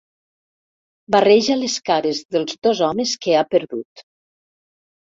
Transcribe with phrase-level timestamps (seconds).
[1.17, 4.07] Barreja les cares dels dos homes que ha perdut.